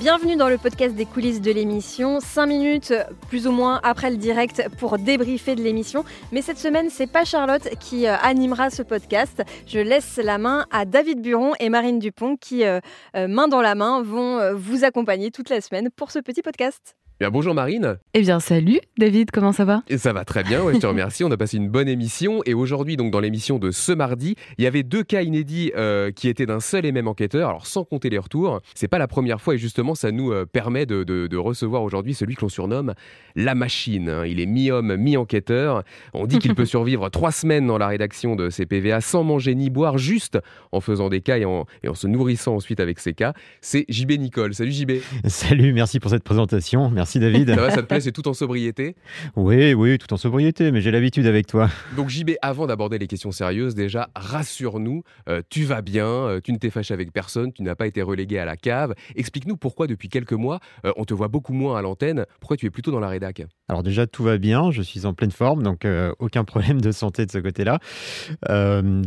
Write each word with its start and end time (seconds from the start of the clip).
Bienvenue 0.00 0.36
dans 0.36 0.48
le 0.48 0.56
podcast 0.56 0.94
des 0.94 1.04
coulisses 1.04 1.42
de 1.42 1.52
l'émission. 1.52 2.20
5 2.20 2.46
minutes 2.46 2.94
plus 3.28 3.46
ou 3.46 3.52
moins 3.52 3.80
après 3.82 4.10
le 4.10 4.16
direct 4.16 4.66
pour 4.78 4.96
débriefer 4.96 5.56
de 5.56 5.62
l'émission. 5.62 6.06
Mais 6.32 6.40
cette 6.40 6.56
semaine, 6.56 6.88
c'est 6.88 7.06
pas 7.06 7.26
Charlotte 7.26 7.68
qui 7.80 8.06
euh, 8.06 8.16
animera 8.22 8.70
ce 8.70 8.82
podcast. 8.82 9.42
Je 9.66 9.78
laisse 9.78 10.16
la 10.16 10.38
main 10.38 10.64
à 10.70 10.86
David 10.86 11.20
Buron 11.20 11.52
et 11.60 11.68
Marine 11.68 11.98
Dupont 11.98 12.38
qui, 12.38 12.64
euh, 12.64 12.80
euh, 13.14 13.28
main 13.28 13.46
dans 13.46 13.60
la 13.60 13.74
main, 13.74 14.00
vont 14.00 14.54
vous 14.54 14.84
accompagner 14.84 15.30
toute 15.30 15.50
la 15.50 15.60
semaine 15.60 15.90
pour 15.90 16.10
ce 16.12 16.18
petit 16.18 16.40
podcast 16.40 16.96
bonjour 17.28 17.52
Marine. 17.52 17.98
Eh 18.14 18.22
bien 18.22 18.40
salut 18.40 18.80
David, 18.96 19.30
comment 19.30 19.52
ça 19.52 19.66
va? 19.66 19.82
Et 19.88 19.98
Ça 19.98 20.14
va 20.14 20.24
très 20.24 20.42
bien, 20.42 20.62
je 20.72 20.78
te 20.78 20.86
remercie. 20.86 21.22
On 21.22 21.30
a 21.30 21.36
passé 21.36 21.58
une 21.58 21.68
bonne 21.68 21.88
émission 21.88 22.40
et 22.46 22.54
aujourd'hui, 22.54 22.96
donc 22.96 23.10
dans 23.10 23.20
l'émission 23.20 23.58
de 23.58 23.70
ce 23.70 23.92
mardi, 23.92 24.36
il 24.56 24.64
y 24.64 24.66
avait 24.66 24.82
deux 24.82 25.02
cas 25.02 25.20
inédits 25.20 25.70
euh, 25.76 26.12
qui 26.12 26.28
étaient 26.28 26.46
d'un 26.46 26.60
seul 26.60 26.86
et 26.86 26.92
même 26.92 27.08
enquêteur, 27.08 27.50
alors 27.50 27.66
sans 27.66 27.84
compter 27.84 28.08
les 28.08 28.16
retours. 28.16 28.60
C'est 28.74 28.88
pas 28.88 28.98
la 28.98 29.06
première 29.06 29.42
fois 29.42 29.54
et 29.54 29.58
justement 29.58 29.94
ça 29.94 30.12
nous 30.12 30.32
euh, 30.32 30.46
permet 30.46 30.86
de, 30.86 31.36
recevoir 31.36 31.82
aujourd'hui 31.82 32.14
celui 32.14 32.36
que 32.36 32.42
l'on 32.42 32.48
surnomme 32.48 32.94
la 33.34 33.54
machine. 33.54 34.22
Il 34.26 34.40
est 34.40 34.46
mi-homme, 34.46 34.96
mi-enquêteur. 34.96 35.84
On 36.14 36.26
dit 36.26 36.38
qu'il 36.38 36.54
peut 36.56 36.64
survivre 36.64 37.10
trois 37.10 37.32
semaines 37.32 37.66
dans 37.66 37.78
la 37.78 37.88
rédaction 37.88 38.36
de 38.36 38.48
ces 38.48 38.64
PVA 38.64 39.00
sans 39.00 39.24
manger 39.24 39.54
ni 39.54 39.68
boire, 39.68 39.98
juste 39.98 40.38
en 40.72 40.80
faisant 40.80 41.08
des 41.08 41.20
cas 41.20 41.38
et 41.38 41.44
en, 41.44 41.66
et 41.82 41.88
en 41.88 41.94
se 41.94 42.06
nourrissant 42.06 42.54
ensuite 42.54 42.80
avec 42.80 42.98
ces 42.98 43.12
cas. 43.12 43.34
C'est 43.60 43.84
JB 43.88 44.12
Nicole. 44.12 44.54
Salut 44.54 44.72
JB. 44.72 44.92
Salut, 45.26 45.72
merci 45.72 46.00
pour 46.00 46.10
cette 46.10 46.24
présentation. 46.24 46.90
Merci 46.90 47.09
Merci 47.10 47.18
David. 47.18 47.52
Ça 47.52 47.60
va, 47.60 47.70
ça 47.72 47.82
te 47.82 47.88
plaît 47.88 48.00
C'est 48.00 48.12
tout 48.12 48.28
en 48.28 48.34
sobriété 48.34 48.94
Oui, 49.34 49.74
oui, 49.74 49.98
tout 49.98 50.12
en 50.12 50.16
sobriété, 50.16 50.70
mais 50.70 50.80
j'ai 50.80 50.92
l'habitude 50.92 51.26
avec 51.26 51.48
toi. 51.48 51.68
Donc 51.96 52.08
JB, 52.08 52.34
avant 52.40 52.68
d'aborder 52.68 52.98
les 52.98 53.08
questions 53.08 53.32
sérieuses, 53.32 53.74
déjà, 53.74 54.10
rassure-nous, 54.14 55.02
euh, 55.28 55.42
tu 55.50 55.64
vas 55.64 55.82
bien, 55.82 56.06
euh, 56.06 56.40
tu 56.40 56.52
ne 56.52 56.58
t'es 56.58 56.70
fâché 56.70 56.94
avec 56.94 57.12
personne, 57.12 57.52
tu 57.52 57.64
n'as 57.64 57.74
pas 57.74 57.88
été 57.88 58.00
relégué 58.00 58.38
à 58.38 58.44
la 58.44 58.56
cave. 58.56 58.94
Explique-nous 59.16 59.56
pourquoi 59.56 59.88
depuis 59.88 60.08
quelques 60.08 60.34
mois, 60.34 60.60
euh, 60.84 60.92
on 60.96 61.04
te 61.04 61.12
voit 61.12 61.26
beaucoup 61.26 61.52
moins 61.52 61.76
à 61.76 61.82
l'antenne, 61.82 62.26
pourquoi 62.38 62.56
tu 62.56 62.66
es 62.66 62.70
plutôt 62.70 62.92
dans 62.92 63.00
la 63.00 63.08
rédac 63.08 63.42
Alors 63.68 63.82
déjà, 63.82 64.06
tout 64.06 64.22
va 64.22 64.38
bien, 64.38 64.70
je 64.70 64.80
suis 64.80 65.04
en 65.04 65.12
pleine 65.12 65.32
forme, 65.32 65.64
donc 65.64 65.84
aucun 66.20 66.44
problème 66.44 66.80
de 66.80 66.92
santé 66.92 67.26
de 67.26 67.32
ce 67.32 67.38
côté-là. 67.38 67.80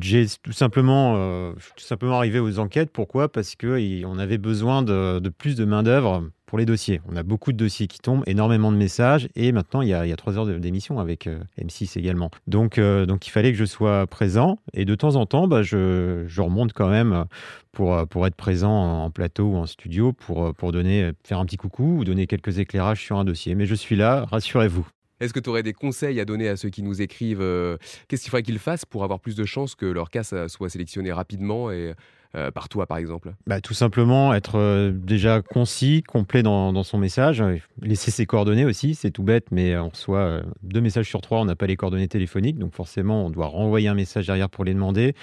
j'ai 0.02 0.26
tout 0.44 0.52
simplement, 0.52 1.54
tout 1.54 1.86
simplement 1.86 2.18
arrivé 2.18 2.40
aux 2.40 2.60
enquêtes, 2.60 2.92
pourquoi? 2.92 3.32
Parce 3.32 3.56
qu'on 3.56 4.18
avait 4.18 4.38
besoin 4.38 4.82
de, 4.82 5.20
de 5.20 5.30
plus 5.30 5.56
de 5.56 5.64
main-d'œuvre 5.64 6.30
pour 6.54 6.60
les 6.60 6.68
dossiers. 6.68 7.02
On 7.10 7.16
a 7.16 7.24
beaucoup 7.24 7.52
de 7.52 7.58
dossiers 7.58 7.88
qui 7.88 7.98
tombent, 7.98 8.22
énormément 8.28 8.72
de 8.72 8.78
messages, 8.78 9.28
et 9.36 9.52
maintenant 9.52 9.82
il 9.82 9.88
y 9.88 9.94
a, 9.96 10.16
trois 10.16 10.38
heures 10.38 10.46
d'émission 10.46 11.00
avec 11.00 11.26
euh, 11.26 11.40
M6 11.60 11.98
également. 11.98 12.30
Donc, 12.46 12.78
euh, 12.78 13.08
donc 13.08 13.26
il 13.26 13.32
fallait 13.32 13.52
que 13.52 13.58
je 13.58 13.66
sois 13.66 14.06
présent, 14.06 14.60
et 14.72 14.86
de 14.86 14.94
temps 14.94 15.16
en 15.16 15.26
temps, 15.26 15.48
bah, 15.48 15.64
je, 15.64 16.26
je, 16.28 16.42
remonte 16.42 16.72
quand 16.74 16.90
même 16.90 17.26
pour, 17.72 18.08
pour 18.08 18.28
être 18.28 18.36
présent 18.36 18.72
en 19.04 19.10
plateau 19.10 19.46
ou 19.46 19.56
en 19.56 19.66
studio, 19.66 20.14
pour, 20.14 20.54
pour 20.54 20.72
donner, 20.72 21.14
faire 21.24 21.40
un 21.40 21.46
petit 21.48 21.58
coucou 21.58 21.98
ou 21.98 22.04
donner 22.04 22.28
quelques 22.28 22.60
éclairages 22.60 23.02
sur 23.02 23.18
un 23.18 23.26
dossier. 23.26 23.56
Mais 23.56 23.66
je 23.66 23.74
suis 23.74 23.96
là, 23.96 24.24
rassurez-vous. 24.30 24.86
Est-ce 25.24 25.34
que 25.34 25.40
tu 25.40 25.50
aurais 25.50 25.64
des 25.64 25.74
conseils 25.74 26.20
à 26.20 26.26
donner 26.26 26.50
à 26.50 26.58
ceux 26.58 26.70
qui 26.70 26.84
nous 26.84 27.02
écrivent 27.02 27.42
euh, 27.42 27.78
Qu'est-ce 28.08 28.24
qu'il 28.24 28.30
faudrait 28.30 28.44
qu'ils 28.44 28.60
fassent 28.60 28.86
pour 28.86 29.04
avoir 29.04 29.20
plus 29.20 29.36
de 29.36 29.46
chances 29.46 29.74
que 29.74 29.86
leur 29.86 30.12
cas 30.12 30.24
soit 30.24 30.70
sélectionné 30.70 31.12
rapidement 31.12 31.72
et 31.72 31.94
euh, 32.36 32.50
par 32.50 32.68
toi, 32.68 32.88
par 32.88 32.98
exemple 32.98 33.34
bah, 33.46 33.62
Tout 33.62 33.76
simplement 33.76 34.34
être 34.34 34.58
euh, 34.58 34.92
déjà 34.92 35.44
concis, 35.44 36.02
complet 36.02 36.42
dans, 36.42 36.84
son 36.84 36.98
message, 36.98 37.44
laisser 37.80 38.10
ses 38.10 38.26
coordonnées 38.26 38.66
aussi, 38.66 38.96
c'est 38.96 39.12
tout 39.12 39.22
bête, 39.22 39.52
mais 39.52 39.78
on 39.78 39.90
reçoit 39.90 40.20
euh, 40.20 40.44
deux 40.64 40.82
messages 40.82 41.08
sur 41.08 41.22
trois, 41.22 41.40
on 41.40 41.46
n'a 41.46 41.56
pas 41.56 41.68
les 41.68 41.76
coordonnées 41.76 42.08
téléphoniques, 42.08 42.58
donc 42.58 42.74
forcément 42.74 43.28
on 43.28 43.30
doit 43.30 43.46
renvoyer 43.46 43.88
un 43.88 43.94
message 43.94 44.26
derrière 44.26 44.50
pour 44.50 44.64
les 44.64 44.74
demander. 44.74 45.14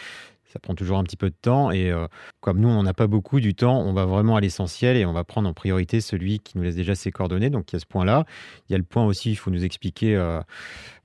Ça 0.53 0.61
prend 0.61 0.75
toujours 0.75 0.99
un 0.99 1.05
petit 1.05 1.17
peu 1.17 1.31
de 1.31 1.35
temps 1.41 1.71
et 1.71 1.93
comme 2.41 2.59
nous, 2.59 2.69
on 2.69 2.83
n'a 2.83 2.93
pas 2.93 3.07
beaucoup 3.07 3.39
du 3.39 3.55
temps, 3.55 3.81
on 3.83 3.93
va 3.93 4.05
vraiment 4.05 4.35
à 4.35 4.41
l'essentiel 4.41 4.97
et 4.97 5.07
on 5.07 5.13
va 5.13 5.23
prendre 5.23 5.49
en 5.49 5.55
priorité 5.55 6.01
celui 6.01 6.41
qui 6.41 6.59
nous 6.59 6.65
laisse 6.65 6.75
déjà 6.75 6.97
ses 6.97 7.13
coordonnées. 7.13 7.51
Donc 7.51 7.71
il 7.71 7.75
y 7.75 7.77
a 7.77 7.79
ce 7.79 7.87
point-là. 7.87 8.25
Il 8.69 8.73
y 8.73 8.75
a 8.75 8.79
le 8.79 8.83
point 8.83 9.07
aussi, 9.07 9.31
il 9.31 9.37
faut 9.37 9.53
nous 9.53 9.65
expliquer 9.65 10.17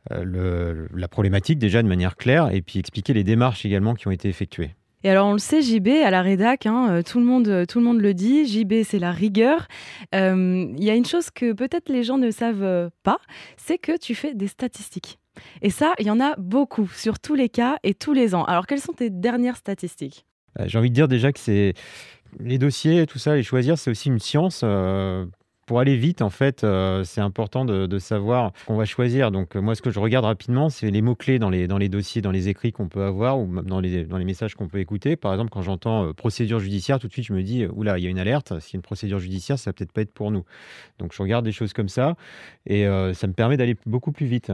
la 0.10 1.08
problématique 1.10 1.60
déjà 1.60 1.84
de 1.84 1.88
manière 1.88 2.16
claire 2.16 2.52
et 2.52 2.64
puis 2.64 2.80
expliquer 2.80 3.14
les 3.14 3.24
démarches 3.24 3.68
également 3.68 3.94
qui 3.94 4.08
ont 4.08 4.12
été 4.12 4.30
effectuées. 4.30 4.74
Et 5.06 5.10
alors, 5.12 5.28
on 5.28 5.34
le 5.34 5.38
sait, 5.38 5.62
JB, 5.62 5.90
à 6.04 6.10
la 6.10 6.24
rédac, 6.24 6.66
hein, 6.66 6.90
euh, 6.90 7.02
tout, 7.04 7.20
le 7.20 7.26
monde, 7.26 7.48
euh, 7.48 7.66
tout 7.68 7.78
le 7.78 7.86
monde 7.86 8.02
le 8.02 8.16
dit, 8.16 8.48
JB, 8.48 8.82
c'est 8.84 8.98
la 8.98 9.12
rigueur. 9.12 9.68
Euh, 10.16 10.66
il 10.76 10.84
y 10.84 10.90
a 10.90 10.96
une 10.96 11.06
chose 11.06 11.30
que 11.30 11.54
peut-être 11.54 11.90
les 11.90 12.04
gens 12.04 12.18
ne 12.18 12.32
savent 12.32 12.90
pas, 13.04 13.20
c'est 13.56 13.78
que 13.78 13.96
tu 14.00 14.16
fais 14.16 14.34
des 14.34 14.48
statistiques. 14.48 15.20
Et 15.62 15.70
ça, 15.70 15.94
il 16.00 16.08
y 16.08 16.10
en 16.10 16.20
a 16.20 16.34
beaucoup 16.38 16.88
sur 16.88 17.20
tous 17.20 17.36
les 17.36 17.50
cas 17.50 17.78
et 17.84 17.94
tous 17.94 18.14
les 18.14 18.34
ans. 18.34 18.46
Alors, 18.46 18.66
quelles 18.66 18.82
sont 18.82 18.94
tes 18.94 19.12
dernières 19.12 19.58
statistiques? 19.58 20.26
J'ai 20.66 20.80
envie 20.80 20.90
de 20.90 20.96
dire 20.96 21.08
déjà 21.08 21.32
que 21.32 21.40
c'est 21.40 21.76
les 22.40 22.58
dossiers, 22.58 23.06
tout 23.06 23.20
ça, 23.20 23.36
les 23.36 23.44
choisir, 23.44 23.78
c'est 23.78 23.92
aussi 23.92 24.10
une 24.10 24.18
science 24.18 24.66
pour 25.66 25.80
aller 25.80 25.98
vite, 25.98 26.22
en 26.22 26.30
fait, 26.30 26.64
euh, 26.64 27.04
c'est 27.04 27.22
important 27.22 27.66
de, 27.66 28.00
savoir 28.00 28.52
qu'on 28.68 28.76
va 28.76 28.86
choisir. 28.86 29.32
Donc, 29.32 29.56
euh, 29.56 29.62
moi, 29.62 29.74
ce 29.74 29.82
que 29.82 29.90
je 29.90 30.00
regarde 30.00 30.26
rapidement, 30.26 30.70
c'est 30.70 30.92
les 30.92 31.02
mots-clés 31.02 31.40
dans 31.40 31.50
les, 31.50 31.68
dans 31.68 31.78
les 31.78 31.90
dossiers, 31.90 32.22
dans 32.22 32.32
les 32.32 32.50
écrits 32.50 32.72
qu'on 32.72 32.88
peut 32.88 33.04
avoir 33.04 33.40
ou 33.40 33.48
même 33.48 33.66
dans 33.66 33.80
les, 33.80 34.26
messages 34.26 34.54
qu'on 34.56 34.68
peut 34.68 34.80
écouter. 34.80 35.16
Par 35.16 35.34
exemple, 35.34 35.50
quand 35.50 35.64
j'entends 35.64 36.06
euh, 36.06 36.14
procédure 36.14 36.60
judiciaire, 36.60 37.00
tout 37.00 37.08
de 37.08 37.14
suite, 37.14 37.26
je 37.26 37.34
me 37.34 37.42
dis, 37.42 37.66
oula, 37.66 37.98
il 37.98 38.04
y 38.04 38.08
a 38.08 38.10
une 38.10 38.20
alerte. 38.20 38.52
A 38.52 38.60
une 38.74 38.82
procédure 38.82 39.20
judiciaire, 39.20 39.58
ça 39.58 39.70
va 39.70 39.74
peut-être 39.74 39.92
pas 39.92 40.02
être 40.02 40.14
pour 40.14 40.30
nous. 40.30 40.44
Donc, 41.00 41.14
je 41.14 41.22
regarde 41.22 41.46
des 41.46 41.52
choses 41.52 41.74
comme 41.74 41.90
ça 41.90 42.16
et 42.68 42.86
ça 43.14 43.28
me 43.28 43.34
permet 43.34 43.58
d'aller 43.58 43.76
beaucoup 43.86 44.12
plus 44.12 44.26
vite. 44.26 44.52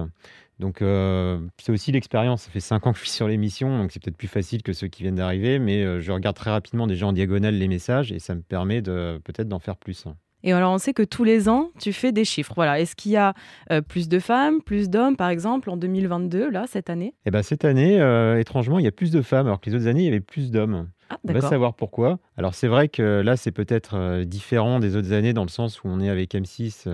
Donc, 0.60 0.78
c'est 0.80 1.72
aussi 1.72 1.92
l'expérience. 1.92 2.44
Ça 2.44 2.52
fait 2.52 2.60
cinq 2.60 2.88
ans 2.88 2.92
que 2.92 3.00
je 3.00 3.04
suis 3.04 3.12
sur 3.12 3.28
l'émission, 3.28 3.78
donc 3.78 3.92
c'est 3.92 4.02
peut-être 4.02 4.18
plus 4.18 4.28
facile 4.28 4.64
que 4.64 4.74
ceux 4.74 4.88
qui 4.88 5.04
viennent 5.04 5.16
d'arriver, 5.16 5.60
mais 5.60 6.02
je 6.02 6.12
regarde 6.12 6.36
très 6.36 6.52
rapidement 6.52 6.88
déjà 6.88 7.08
en 7.08 7.14
diagonale 7.14 7.56
les 7.56 7.68
messages 7.68 8.12
et 8.12 8.20
ça 8.20 8.36
me 8.36 8.42
permet 8.42 8.82
de 8.82 9.20
peut-être 9.24 9.48
d'en 9.48 9.60
faire 9.60 9.78
plus. 9.78 10.06
Et 10.44 10.54
alors, 10.54 10.74
on 10.74 10.78
sait 10.78 10.94
que 10.94 11.04
tous 11.04 11.24
les 11.24 11.50
ans, 11.50 11.70
tu 11.80 11.94
fais 11.94 12.12
des 12.12 12.26
chiffres. 12.26 12.54
Voilà. 12.56 12.80
Est-ce 12.80 12.96
qu'il 12.96 13.12
y 13.12 13.18
a 13.18 13.34
euh, 13.72 13.82
plus 13.82 14.10
de 14.10 14.20
femmes, 14.20 14.62
plus 14.62 14.90
d'hommes, 14.90 15.16
par 15.16 15.30
exemple, 15.30 15.70
en 15.70 15.78
2022, 15.78 16.50
là, 16.50 16.66
cette 16.68 16.90
année? 16.90 17.14
Eh 17.26 17.32
ben, 17.32 17.44
cette 17.44 17.66
année, 17.66 18.00
euh, 18.00 18.40
étrangement, 18.40 18.80
il 18.80 18.86
y 18.86 18.88
a 18.88 18.92
plus 18.92 19.12
de 19.12 19.22
femmes, 19.22 19.48
alors 19.48 19.60
que 19.62 19.70
les 19.70 19.76
autres 19.76 19.88
années, 19.88 20.02
il 20.02 20.06
y 20.06 20.10
avait 20.10 20.20
plus 20.20 20.52
d'hommes. 20.52 20.88
Ah, 21.10 21.18
on 21.28 21.34
va 21.34 21.42
savoir 21.42 21.74
pourquoi. 21.74 22.20
Alors, 22.38 22.54
c'est 22.54 22.68
vrai 22.68 22.88
que 22.88 23.22
là, 23.22 23.36
c'est 23.36 23.52
peut-être 23.52 23.96
euh, 23.96 24.24
différent 24.24 24.80
des 24.80 24.96
autres 24.96 25.12
années 25.12 25.34
dans 25.34 25.44
le 25.44 25.50
sens 25.50 25.84
où 25.84 25.88
on 25.88 26.00
est 26.00 26.10
avec 26.10 26.34
M6 26.34 26.88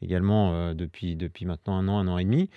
également 0.00 0.72
depuis, 0.74 1.16
depuis 1.16 1.44
maintenant 1.44 1.76
un 1.76 1.88
an, 1.88 1.98
un 1.98 2.08
an 2.08 2.18
et 2.18 2.24
demi. 2.24 2.48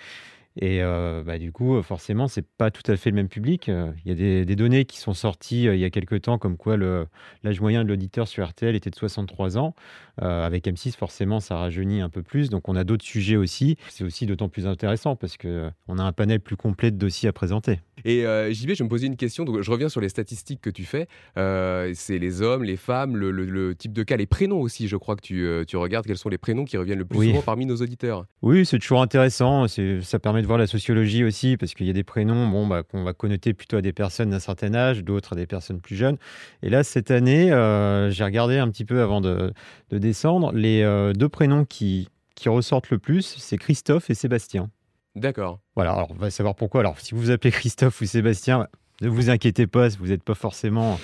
Et 0.57 0.81
euh, 0.81 1.23
bah, 1.23 1.37
du 1.37 1.51
coup, 1.51 1.81
forcément, 1.81 2.27
c'est 2.27 2.45
pas 2.45 2.71
tout 2.71 2.89
à 2.91 2.97
fait 2.97 3.09
le 3.09 3.15
même 3.15 3.29
public. 3.29 3.69
Euh, 3.69 3.91
il 4.03 4.09
y 4.09 4.11
a 4.11 4.45
des, 4.45 4.55
données 4.55 4.83
qui 4.83 4.97
sont 4.97 5.13
sorties 5.13 5.67
euh, 5.67 5.75
il 5.75 5.79
y 5.79 5.85
a 5.85 5.89
quelques 5.89 6.23
temps, 6.23 6.37
comme 6.37 6.57
quoi 6.57 6.75
l'âge 6.75 7.61
moyen 7.61 7.83
de 7.83 7.89
l'auditeur 7.89 8.27
sur 8.27 8.45
RTL 8.45 8.75
était 8.75 8.89
de 8.89 8.95
63 8.95 9.57
ans. 9.57 9.73
avec 10.17 10.65
M6, 10.65 10.95
forcément, 10.95 11.39
ça 11.39 11.55
rajeunit 11.55 12.01
un 12.01 12.09
peu 12.09 12.21
plus. 12.21 12.49
Donc, 12.49 12.67
on 12.67 12.75
a 12.75 12.83
d'autres 12.83 13.05
sujets 13.05 13.37
aussi. 13.37 13.77
C'est 13.89 14.03
aussi 14.03 14.25
d'autant 14.25 14.49
plus 14.49 14.67
intéressant 14.67 15.15
parce 15.15 15.37
qu'on 15.37 15.97
a 15.97 16.03
un 16.03 16.11
panel 16.11 16.41
plus 16.41 16.57
complet 16.57 16.91
de 16.91 16.97
dossiers 16.97 17.29
à 17.29 17.33
présenter. 17.33 17.79
Et 18.03 18.23
JB, 18.51 18.71
je 18.73 18.83
me 18.83 18.89
posais 18.89 19.07
une 19.07 19.15
question. 19.15 19.45
Donc, 19.45 19.61
je 19.61 19.71
reviens 19.71 19.89
sur 19.89 20.01
les 20.01 20.09
statistiques 20.09 20.61
que 20.61 20.69
tu 20.69 20.83
fais. 20.83 21.07
c'est 21.35 22.19
les 22.19 22.41
hommes, 22.41 22.63
les 22.63 22.77
femmes, 22.77 23.15
le, 23.15 23.73
type 23.75 23.93
de 23.93 24.03
cas, 24.03 24.17
les 24.17 24.25
prénoms 24.25 24.59
aussi. 24.59 24.89
Je 24.89 24.97
crois 24.97 25.15
que 25.15 25.21
tu, 25.21 25.47
tu 25.65 25.77
regardes 25.77 26.05
quels 26.05 26.17
sont 26.17 26.29
les 26.29 26.37
prénoms 26.37 26.65
qui 26.65 26.77
reviennent 26.77 26.99
le 26.99 27.05
plus 27.05 27.29
souvent 27.29 27.41
parmi 27.41 27.65
nos 27.65 27.77
auditeurs? 27.77 28.25
Oui, 28.41 28.65
c'est 28.65 28.79
toujours 28.79 29.01
intéressant. 29.01 29.67
Ça 29.67 30.19
permet 30.19 30.40
de 30.41 30.47
voir 30.47 30.57
la 30.57 30.67
sociologie 30.67 31.23
aussi, 31.23 31.57
parce 31.57 31.73
qu'il 31.73 31.87
y 31.87 31.89
a 31.89 31.93
des 31.93 32.03
prénoms 32.03 32.47
bon, 32.47 32.67
bah, 32.67 32.83
qu'on 32.83 33.03
va 33.03 33.13
connoter 33.13 33.53
plutôt 33.53 33.77
à 33.77 33.81
des 33.81 33.93
personnes 33.93 34.29
d'un 34.31 34.39
certain 34.39 34.73
âge, 34.73 35.03
d'autres 35.03 35.33
à 35.33 35.35
des 35.35 35.47
personnes 35.47 35.81
plus 35.81 35.95
jeunes. 35.95 36.17
Et 36.61 36.69
là, 36.69 36.83
cette 36.83 37.11
année, 37.11 37.51
euh, 37.51 38.09
j'ai 38.11 38.23
regardé 38.23 38.57
un 38.57 38.69
petit 38.69 38.85
peu 38.85 39.01
avant 39.01 39.21
de, 39.21 39.53
descendre, 39.91 40.51
les 40.53 40.81
euh, 40.83 41.13
deux 41.13 41.29
prénoms 41.29 41.65
qui, 41.65 42.09
qui 42.35 42.49
ressortent 42.49 42.89
le 42.89 42.99
plus, 42.99 43.35
c'est 43.37 43.57
Christophe 43.57 44.09
et 44.09 44.13
Sébastien. 44.13 44.69
D'accord. 45.15 45.59
Voilà, 45.75 45.91
alors 45.91 46.11
on 46.11 46.15
va 46.15 46.29
savoir 46.29 46.55
pourquoi. 46.55 46.81
Alors, 46.81 46.99
si 46.99 47.13
vous 47.13 47.21
vous 47.21 47.31
appelez 47.31 47.51
Christophe 47.51 48.01
ou 48.01 48.05
Sébastien, 48.05 48.67
ne 49.01 49.09
vous 49.09 49.29
inquiétez 49.29 49.67
pas, 49.67 49.89
vous 49.89 50.07
n'êtes 50.07 50.23
pas 50.23 50.35
forcément 50.35 50.99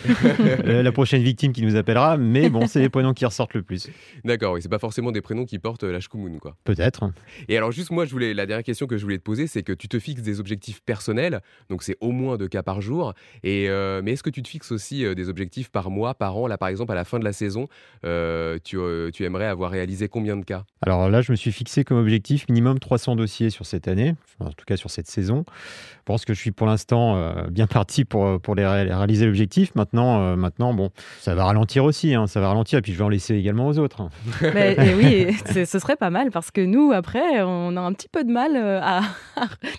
la 0.64 0.92
prochaine 0.92 1.24
victime 1.24 1.52
qui 1.54 1.64
nous 1.64 1.76
appellera, 1.76 2.18
mais 2.18 2.50
bon, 2.50 2.68
c'est 2.68 2.80
les 2.80 2.90
prénoms 2.90 3.14
qui 3.14 3.26
ressortent 3.26 3.54
le 3.54 3.64
plus. 3.64 3.90
D'accord, 4.24 4.54
oui, 4.54 4.62
c'est 4.62 4.70
pas 4.70 4.80
forcément 4.80 5.12
des 5.12 5.22
prénoms 5.22 5.46
qui 5.46 5.60
portent 5.60 5.84
la 5.84 6.00
quoi. 6.40 6.56
Peut-être. 6.64 7.12
Et 7.48 7.58
alors, 7.58 7.72
juste 7.72 7.92
moi, 7.92 8.06
je 8.06 8.12
voulais, 8.12 8.34
la 8.34 8.46
dernière 8.46 8.64
question 8.64 8.88
que 8.88 8.98
je 8.98 9.04
voulais 9.04 9.18
te 9.18 9.24
poser, 9.24 9.48
c'est 9.48 9.64
que 9.64 9.74
tu 9.74 9.88
te 9.88 10.00
fixes 10.00 10.22
des 10.22 10.40
objectifs 10.40 10.82
personnels, 10.82 11.42
donc 11.70 11.84
c'est 11.84 11.98
au 12.02 12.12
moins 12.12 12.38
deux 12.38 12.48
cas 12.48 12.64
par 12.64 12.82
jour. 12.82 13.14
Et 13.44 13.70
euh, 13.70 14.02
mais 14.04 14.14
est-ce 14.14 14.24
que 14.24 14.30
tu 14.30 14.42
te 14.42 14.48
fixes 14.48 14.72
aussi 14.72 15.06
euh, 15.06 15.16
des 15.16 15.30
objectifs 15.30 15.70
par 15.70 15.90
mois, 15.90 16.14
par 16.14 16.38
an? 16.38 16.48
Là, 16.48 16.58
par 16.58 16.70
exemple, 16.70 16.92
à 16.92 16.96
la 16.96 17.06
fin 17.06 17.20
de 17.20 17.24
la 17.24 17.34
saison, 17.34 17.68
euh, 18.06 18.58
tu, 18.64 18.78
tu, 19.14 19.26
aimerais 19.26 19.48
avoir 19.48 19.72
réalisé 19.72 20.08
combien 20.08 20.38
de 20.38 20.46
cas? 20.46 20.64
Alors 20.82 21.10
là, 21.10 21.22
je 21.22 21.32
me 21.32 21.36
suis 21.36 21.52
fixé 21.52 21.84
comme 21.84 21.98
objectif 21.98 22.48
minimum 22.50 22.80
300 22.80 23.16
dossiers 23.16 23.50
sur 23.50 23.66
cette 23.66 23.88
année, 23.88 24.16
en 24.40 24.52
tout 24.52 24.66
cas 24.66 24.78
sur 24.78 24.90
cette 24.90 25.08
saison. 25.08 25.46
Je 25.50 26.04
pense 26.06 26.26
que 26.26 26.34
je 26.34 26.40
suis 26.40 26.52
pour 26.52 26.68
l'instant 26.68 27.34
bien 27.50 27.68
parti 27.68 27.87
parti 27.88 28.04
pour, 28.04 28.42
pour 28.42 28.54
les 28.54 28.68
réaliser 28.68 29.26
l'objectif. 29.26 29.74
Maintenant, 29.76 30.36
maintenant, 30.36 30.74
bon, 30.74 30.90
ça 31.22 31.36
va 31.36 31.46
ralentir 31.46 31.86
aussi, 31.86 32.14
hein, 32.14 32.28
ça 32.28 32.42
va 32.42 32.50
ralentir, 32.50 32.80
et 32.80 32.82
puis 32.82 32.92
je 32.92 32.98
vais 32.98 33.04
en 33.06 33.10
laisser 33.10 33.36
également 33.36 33.68
aux 33.68 33.80
autres. 33.80 34.10
Mais, 34.42 34.76
oui, 34.98 35.34
ce 35.66 35.80
serait 35.80 35.96
pas 35.96 36.10
mal 36.10 36.30
parce 36.30 36.52
que 36.52 36.60
nous, 36.60 36.92
après, 36.92 37.42
on 37.44 37.78
a 37.78 37.80
un 37.80 37.94
petit 37.94 38.10
peu 38.10 38.26
de 38.26 38.32
mal 38.32 38.58
à, 38.84 39.02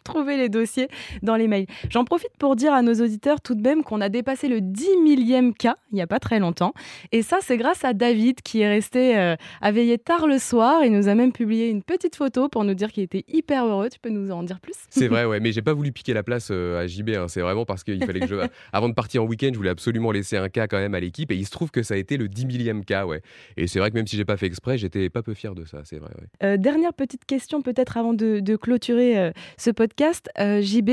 trouver 0.05 0.38
les 0.38 0.49
dossiers 0.49 0.88
dans 1.22 1.37
les 1.37 1.49
mails. 1.49 1.66
J'en 1.90 2.05
profite 2.05 2.32
pour 2.38 2.56
dire 2.56 2.72
à 2.72 2.81
nos 2.81 2.94
auditeurs 2.94 3.43
tout 3.43 3.55
de 3.55 3.60
même 3.60 3.82
qu'on 3.82 4.00
a 4.00 4.08
dépassé 4.08 4.49
le 4.49 4.62
10 4.62 4.96
millième 5.04 5.52
cas 5.52 5.76
il 5.93 5.96
n'y 5.96 6.02
a 6.02 6.06
pas 6.06 6.19
très 6.19 6.38
longtemps. 6.38 6.72
Et 7.12 7.22
ça, 7.22 7.38
c'est 7.43 7.58
grâce 7.58 7.84
à 7.84 7.93
David 7.93 8.40
qui 8.40 8.62
est 8.62 8.69
resté 8.69 9.37
à 9.61 9.72
veiller 9.72 9.99
tard 9.99 10.26
le 10.26 10.38
soir 10.38 10.82
et 10.82 10.88
nous 10.88 11.08
a 11.08 11.14
même 11.14 11.32
publié 11.32 11.69
une 11.69 11.82
petite 11.82 12.16
photo 12.16 12.49
pour 12.49 12.64
nous 12.64 12.75
dire 12.75 12.90
qu'il 12.90 13.02
était 13.02 13.25
hyper 13.28 13.66
heureux. 13.66 13.88
Tu 13.90 13.99
peux 13.99 14.11
nous 14.11 14.31
en 14.31 14.43
dire 14.43 14.61
plus? 14.61 14.75
C'est 14.88 15.08
vrai, 15.08 15.25
ouais, 15.26 15.40
mais 15.40 15.52
j'ai 15.52 15.62
pas 15.62 15.75
voulu 15.75 15.93
piquer 15.93 16.14
la 16.14 16.22
place 16.22 16.50
à 16.50 16.87
JB. 16.87 17.11
Hein. 17.11 17.26
C'est 17.28 17.40
vraiment 17.40 17.64
parce 17.64 17.84
qu'il 17.93 18.05
fallait 18.05 18.20
que 18.20 18.26
je. 18.26 18.35
Avant 18.73 18.88
de 18.88 18.94
partir 18.94 19.23
en 19.23 19.26
week-end, 19.26 19.50
je 19.52 19.56
voulais 19.56 19.70
absolument 19.70 20.12
laisser 20.12 20.37
un 20.37 20.49
cas 20.49 20.67
quand 20.67 20.79
même 20.79 20.94
à 20.94 21.00
l'équipe. 21.00 21.31
Et 21.31 21.37
il 21.37 21.44
se 21.44 21.50
trouve 21.50 21.70
que 21.70 21.82
ça 21.82 21.94
a 21.94 21.96
été 21.96 22.17
le 22.17 22.29
10 22.29 22.46
millième 22.46 22.85
cas, 22.85 23.06
ouais. 23.06 23.23
Et 23.56 23.67
c'est 23.67 23.79
vrai 23.79 23.90
que 23.90 23.96
même 23.96 24.06
si 24.06 24.17
j'ai 24.17 24.25
pas 24.25 24.37
fait 24.37 24.46
exprès, 24.46 24.79
j'étais 24.79 25.11
pas 25.11 25.23
peu 25.23 25.35
fier 25.35 25.55
de 25.55 25.64
ça, 25.64 25.82
c'est 25.85 25.99
vrai. 25.99 26.11
Euh, 26.43 26.56
dernière 26.56 26.94
petite 26.94 27.25
question, 27.25 27.62
peut-être 27.62 27.96
avant 27.96 28.14
de, 28.14 28.56
clôturer 28.56 29.19
euh, 29.19 29.31
ce 29.56 29.70
podcast. 29.70 30.29
Euh, 30.38 30.61
JB, 30.61 30.90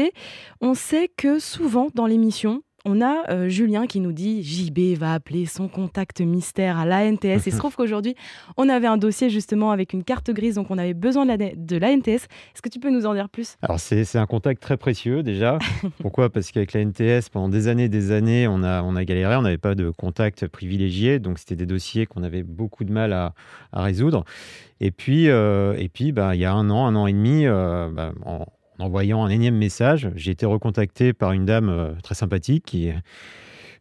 on 0.62 0.74
sait 0.74 1.10
que 1.16 1.40
souvent 1.40 1.90
dans 1.94 2.06
l'émission, 2.06 2.62
on 2.86 3.02
a 3.02 3.30
euh, 3.30 3.50
Julien 3.50 3.88
qui 3.88 4.00
nous 4.00 4.14
dit 4.14 4.44
JB 4.44 4.98
va 4.98 5.14
appeler 5.14 5.46
son 5.46 5.68
contact 5.68 6.22
mystère 6.22 6.78
à 6.78 6.86
l'ANTS. 6.86 7.46
Il 7.46 7.52
se 7.52 7.58
trouve 7.58 7.76
qu'aujourd'hui, 7.76 8.16
on 8.58 8.70
avait 8.70 8.88
un 8.88 8.98
dossier 8.98 9.30
justement 9.30 9.72
avec 9.72 9.94
une 9.94 10.04
carte 10.04 10.32
grise, 10.32 10.56
donc 10.56 10.70
on 10.70 10.78
avait 10.78 10.94
besoin 10.94 11.26
de 11.26 11.78
l'ANTS. 11.78 12.08
Est-ce 12.08 12.62
que 12.62 12.70
tu 12.70 12.80
peux 12.80 12.92
nous 12.92 13.06
en 13.06 13.14
dire 13.14 13.28
plus? 13.28 13.58
Alors, 13.62 13.80
c'est 13.80 14.16
un 14.16 14.28
contact 14.28 14.62
très 14.62 14.78
précieux 14.78 15.24
déjà. 15.24 15.58
Pourquoi? 16.02 16.30
Parce 16.30 16.52
qu'avec 16.52 16.74
l'ANTS, 16.74 17.30
pendant 17.32 17.50
des 17.50 17.68
années 17.68 17.90
des 17.90 18.12
années, 18.12 18.48
on 18.48 18.64
a, 18.64 18.84
on 18.84 18.96
a 18.96 19.04
galéré, 19.04 19.36
on 19.36 19.42
n'avait 19.42 19.58
pas 19.58 19.76
de 19.76 19.90
contact 19.90 20.48
privilégié, 20.48 21.20
donc 21.20 21.40
c'était 21.40 21.56
des 21.56 21.66
dossiers 21.66 22.06
qu'on 22.06 22.24
avait 22.24 22.44
beaucoup 22.44 22.84
de 22.84 22.92
mal 22.92 23.14
à, 23.14 23.34
résoudre. 23.74 24.24
Et 24.80 24.92
puis, 24.92 25.30
euh, 25.30 25.74
et 25.78 25.90
puis 25.90 26.12
bah, 26.12 26.36
il 26.36 26.42
y 26.42 26.46
a 26.46 26.54
un 26.54 26.70
an, 26.70 26.86
un 26.86 26.96
an 26.96 27.08
et 27.08 27.14
demi, 27.14 27.46
euh, 27.46 27.90
bah, 27.92 28.12
en, 28.26 28.45
en 28.80 28.86
envoyant 28.86 29.24
un 29.24 29.30
énième 29.30 29.56
message, 29.56 30.10
j'ai 30.16 30.32
été 30.32 30.46
recontacté 30.46 31.14
par 31.14 31.32
une 31.32 31.46
dame 31.46 31.70
euh, 31.70 31.94
très 32.04 32.16
sympathique 32.16 32.66
qui, 32.66 32.92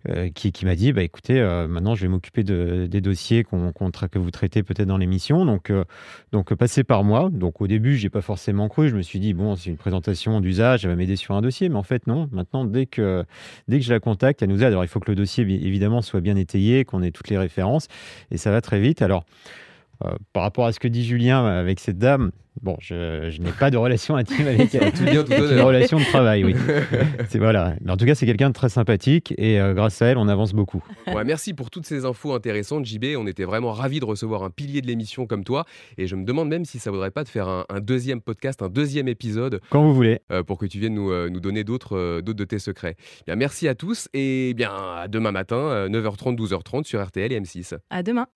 euh, 0.08 0.28
qui, 0.30 0.64
m'a 0.64 0.74
dit 0.74 0.92
bah, 0.92 1.02
écoutez, 1.02 1.40
euh, 1.40 1.66
maintenant 1.66 1.94
je 1.94 2.02
vais 2.02 2.08
m'occuper 2.08 2.44
des 2.44 3.00
dossiers 3.00 3.42
qu'on, 3.42 3.72
que 3.72 4.18
vous 4.18 4.30
traitez 4.30 4.62
peut-être 4.62 4.86
dans 4.86 4.98
l'émission. 4.98 5.46
Donc, 5.46 5.72
donc 6.32 6.54
passez 6.54 6.84
par 6.84 7.04
moi. 7.04 7.30
Donc 7.32 7.60
au 7.60 7.66
début, 7.66 7.96
je 7.96 8.04
n'ai 8.04 8.10
pas 8.10 8.20
forcément 8.20 8.68
cru. 8.68 8.88
Je 8.88 8.96
me 8.96 9.02
suis 9.02 9.18
dit 9.18 9.34
bon, 9.34 9.56
c'est 9.56 9.70
une 9.70 9.76
présentation 9.76 10.40
d'usage, 10.40 10.84
elle 10.84 10.90
va 10.90 10.96
m'aider 10.96 11.16
sur 11.16 11.34
un 11.34 11.42
dossier. 11.42 11.68
Mais 11.68 11.76
en 11.76 11.82
fait, 11.82 12.06
non. 12.06 12.28
Maintenant, 12.32 12.64
dès 12.64 12.86
que, 12.86 13.24
dès 13.68 13.78
que 13.78 13.84
je 13.84 13.92
la 13.92 14.00
contacte, 14.00 14.42
elle 14.42 14.50
nous 14.50 14.62
aide. 14.62 14.72
Alors 14.72 14.84
il 14.84 14.88
faut 14.88 15.00
que 15.00 15.10
le 15.10 15.16
dossier, 15.16 15.44
évidemment, 15.44 16.02
soit 16.02 16.20
bien 16.20 16.36
étayé, 16.36 16.84
qu'on 16.84 17.02
ait 17.02 17.10
toutes 17.10 17.30
les 17.30 17.38
références. 17.38 17.88
Et 18.30 18.36
ça 18.36 18.50
va 18.50 18.60
très 18.60 18.80
vite. 18.80 19.02
Alors. 19.02 19.24
Par 20.32 20.42
rapport 20.42 20.66
à 20.66 20.72
ce 20.72 20.80
que 20.80 20.88
dit 20.88 21.04
Julien 21.04 21.46
avec 21.46 21.80
cette 21.80 21.98
dame, 21.98 22.30
Bon, 22.62 22.76
je, 22.80 23.40
n'ai 23.40 23.50
pas 23.50 23.70
de 23.70 23.76
relation 23.76 24.14
intime 24.14 24.46
avec 24.46 24.74
elle. 24.74 24.92
tout 24.92 25.02
bien, 25.04 25.24
tout 25.24 25.32
une 25.32 25.60
relation 25.60 25.98
de 25.98 26.04
travail, 26.04 26.44
oui. 26.44 26.54
c'est 27.28 27.38
voilà. 27.38 27.74
Mais 27.80 27.90
en 27.90 27.96
tout 27.96 28.06
cas, 28.06 28.14
c'est 28.14 28.26
quelqu'un 28.26 28.48
de 28.48 28.54
très 28.54 28.68
sympathique 28.68 29.34
et 29.38 29.60
euh, 29.60 29.74
grâce 29.74 30.00
à 30.02 30.06
elle, 30.06 30.18
on 30.18 30.28
avance 30.28 30.52
beaucoup. 30.52 30.82
Ouais, 31.08 31.24
merci 31.24 31.52
pour 31.52 31.70
toutes 31.70 31.84
ces 31.84 32.04
infos 32.04 32.32
intéressantes, 32.32 32.84
JB. 32.84 33.16
On 33.18 33.26
était 33.26 33.44
vraiment 33.44 33.72
ravis 33.72 33.98
de 33.98 34.04
recevoir 34.04 34.44
un 34.44 34.50
pilier 34.50 34.80
de 34.82 34.86
l'émission 34.86 35.26
comme 35.26 35.42
toi. 35.42 35.64
Et 35.98 36.06
je 36.06 36.14
me 36.14 36.24
demande 36.24 36.48
même 36.48 36.64
si 36.64 36.78
ça 36.78 36.90
vaudrait 36.90 37.10
pas 37.10 37.24
de 37.24 37.28
faire 37.28 37.48
un, 37.48 37.64
deuxième 37.80 38.20
podcast, 38.20 38.62
un 38.62 38.68
deuxième 38.68 39.08
épisode. 39.08 39.60
Quand 39.70 39.82
vous 39.82 39.94
voulez. 39.94 40.20
Euh, 40.30 40.42
pour 40.44 40.58
que 40.58 40.66
tu 40.66 40.78
viennes 40.78 40.94
nous, 40.94 41.10
euh, 41.10 41.28
nous 41.28 41.40
donner 41.40 41.64
d'autres 41.64 42.20
de 42.20 42.44
tes 42.44 42.58
secrets. 42.58 42.96
Bien, 43.26 43.36
merci 43.36 43.66
à 43.66 43.74
tous 43.74 44.08
et 44.14 44.54
bien 44.54 44.70
à 44.70 45.08
demain 45.08 45.32
matin, 45.32 45.88
9h30, 45.88 46.36
12h30 46.36 46.84
sur 46.84 47.04
RTL 47.04 47.32
et 47.32 47.40
M6. 47.40 47.76
À 47.90 48.02
demain. 48.02 48.26